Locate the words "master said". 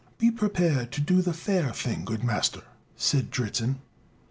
2.23-3.29